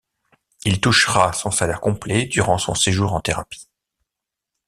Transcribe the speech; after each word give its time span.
Il 0.65 0.81
touchera 0.81 1.31
son 1.31 1.51
salaire 1.51 1.79
complet 1.79 2.25
durant 2.25 2.57
son 2.57 2.73
séjour 2.73 3.13
en 3.13 3.21
thérapie. 3.21 3.69